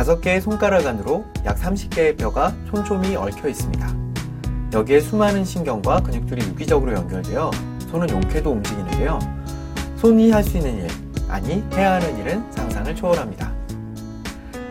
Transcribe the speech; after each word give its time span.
5개의 0.00 0.40
손가락 0.40 0.86
안으로 0.86 1.24
약 1.44 1.56
30개의 1.58 2.16
뼈가 2.16 2.54
촘촘히 2.68 3.16
얽혀 3.16 3.48
있습니다. 3.48 3.94
여기에 4.72 5.00
수많은 5.00 5.44
신경과 5.44 6.00
근육들이 6.00 6.46
유기적으로 6.48 6.94
연결되어 6.94 7.50
손은 7.90 8.08
용케도 8.08 8.50
움직이는데요. 8.50 9.18
손이 9.96 10.30
할 10.30 10.42
수 10.42 10.56
있는 10.56 10.78
일, 10.78 10.88
아니 11.28 11.62
해야 11.74 11.94
하는 11.94 12.18
일은 12.18 12.44
상상을 12.52 12.94
초월합니다. 12.94 13.52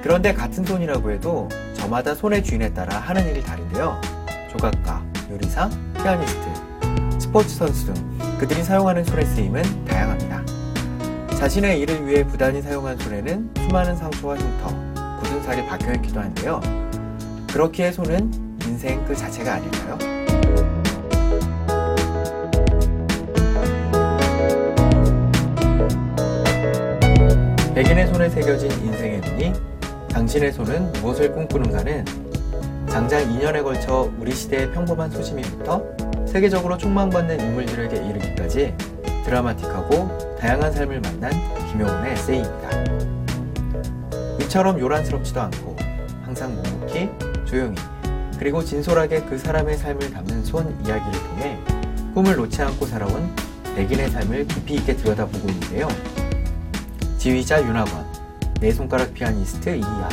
그런데 0.01 0.33
같은 0.33 0.63
손이라고 0.65 1.11
해도 1.11 1.47
저마다 1.73 2.15
손의 2.15 2.43
주인에 2.43 2.73
따라 2.73 2.97
하는 2.97 3.27
일이 3.29 3.43
다른데요. 3.43 4.01
조각가, 4.49 5.03
요리사, 5.29 5.69
피아니스트, 5.95 7.19
스포츠 7.19 7.49
선수 7.49 7.93
등 7.93 8.37
그들이 8.39 8.63
사용하는 8.63 9.03
손의 9.03 9.25
쓰임은 9.25 9.85
다양합니다. 9.85 10.43
자신의 11.37 11.79
일을 11.81 12.07
위해 12.07 12.25
부단히 12.25 12.61
사용한 12.61 12.97
손에는 12.97 13.49
수많은 13.57 13.95
상처와 13.95 14.35
흉터, 14.37 14.88
살이 15.49 15.65
박혀 15.65 15.93
있기도 15.93 16.19
한데요. 16.19 16.61
그렇기에 17.51 17.91
손은 17.91 18.31
인생 18.67 19.03
그 19.05 19.15
자체가 19.15 19.53
아닐까요? 19.53 19.97
백인의 27.73 28.07
손에 28.13 28.29
새겨진 28.29 28.69
인생의 28.69 29.21
눈이 29.21 29.53
당신의 30.11 30.53
손은 30.53 30.91
무엇을 31.01 31.33
꿈꾸는가는 31.33 32.05
장장 32.87 33.23
2년에 33.33 33.63
걸쳐 33.63 34.07
우리 34.19 34.31
시대의 34.31 34.71
평범한 34.71 35.09
소시민부터 35.09 35.83
세계적으로 36.27 36.77
촉망받는 36.77 37.39
인물들에게 37.39 37.95
이르기까지 37.95 38.75
드라마틱하고 39.25 40.37
다양한 40.37 40.71
삶을 40.71 41.01
만난 41.01 41.31
김효은의 41.71 42.11
에세이입니다. 42.11 42.98
이처럼 44.49 44.79
요란스럽지도 44.79 45.39
않고 45.41 45.75
항상 46.23 46.55
묵묵히 46.55 47.11
조용히 47.45 47.75
그리고 48.39 48.63
진솔하게 48.63 49.21
그 49.25 49.37
사람의 49.37 49.77
삶을 49.77 50.11
담는 50.11 50.43
손 50.43 50.75
이야기를 50.83 51.23
통해 51.27 51.59
꿈을 52.15 52.35
놓지 52.35 52.59
않고 52.63 52.87
살아온 52.87 53.29
백인의 53.75 54.09
삶을 54.09 54.47
깊이 54.47 54.75
있게 54.75 54.95
들여다보고 54.95 55.49
있는데요. 55.49 55.87
지휘자 57.19 57.61
윤학원, 57.61 58.07
네 58.59 58.71
손가락 58.71 59.13
피아니스트 59.13 59.69
이희아, 59.69 60.09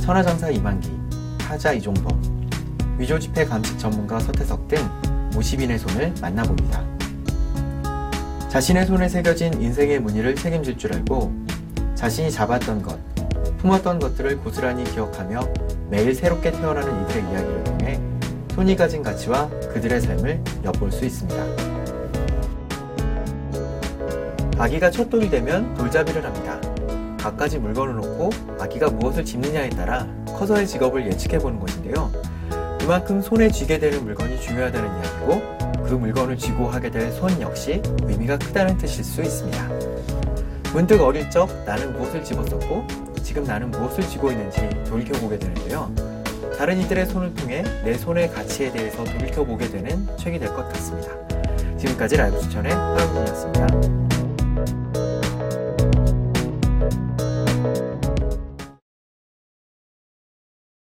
천하장사 0.00 0.50
이만기, 0.50 0.90
타자 1.38 1.72
이종범, 1.72 2.98
위조지폐 2.98 3.44
감식 3.44 3.78
전문가 3.78 4.18
서태석 4.18 4.66
등 4.66 4.78
50인의 5.30 5.78
손을 5.78 6.12
만나봅니다. 6.20 6.84
자신의 8.48 8.86
손에 8.86 9.08
새겨진 9.08 9.62
인생의 9.62 10.00
무늬를 10.00 10.34
책임질 10.34 10.76
줄 10.76 10.92
알고 10.94 11.32
자신이 11.94 12.32
잡았던 12.32 12.82
것, 12.82 13.13
품었던 13.64 13.98
것들을 13.98 14.40
고스란히 14.40 14.84
기억하며 14.84 15.40
매일 15.88 16.14
새롭게 16.14 16.52
태어나는 16.52 17.02
이들의 17.04 17.22
이야기를 17.32 17.64
통해 17.64 18.00
손이 18.54 18.76
가진 18.76 19.02
가치와 19.02 19.48
그들의 19.72 20.02
삶을 20.02 20.44
엿볼 20.64 20.92
수 20.92 21.06
있습니다. 21.06 21.42
아기가 24.58 24.90
첫 24.90 25.08
돌이 25.08 25.30
되면 25.30 25.72
돌잡이를 25.76 26.22
합니다. 26.22 26.60
갖가지 27.18 27.58
물건을 27.58 27.94
놓고 27.94 28.28
아기가 28.60 28.90
무엇을 28.90 29.24
짚느냐에 29.24 29.70
따라 29.70 30.06
커서의 30.26 30.66
직업을 30.66 31.06
예측해 31.06 31.38
보는 31.38 31.58
것인데요. 31.58 32.12
그만큼 32.78 33.22
손에 33.22 33.48
쥐게 33.48 33.78
되는 33.78 34.04
물건이 34.04 34.42
중요하다는 34.42 34.90
이야기고 34.90 35.84
그 35.84 35.94
물건을 35.94 36.36
쥐고 36.36 36.68
하게 36.68 36.90
될 36.90 37.10
손 37.12 37.40
역시 37.40 37.80
의미가 38.02 38.36
크다는 38.36 38.76
뜻일 38.76 39.02
수 39.02 39.22
있습니다. 39.22 39.68
문득 40.74 41.00
어릴 41.00 41.30
적 41.30 41.48
나는 41.64 41.94
무엇을 41.94 42.22
집었었고 42.22 43.03
지금 43.24 43.42
나는 43.44 43.70
무엇을 43.70 44.06
쥐고 44.06 44.30
있는지 44.30 44.68
돌이켜보게 44.86 45.38
되는데요. 45.38 45.90
다른 46.58 46.78
이들의 46.78 47.06
손을 47.06 47.34
통해 47.34 47.64
내 47.82 47.94
손의 47.94 48.30
가치에 48.30 48.70
대해서 48.70 49.02
돌이켜보게 49.02 49.70
되는 49.70 50.06
책이 50.18 50.38
될 50.38 50.50
것 50.54 50.68
같습니다. 50.68 51.08
지금까지 51.78 52.16
라이브 52.16 52.38
추천의 52.40 52.70
하은이었습니다. 52.72 53.66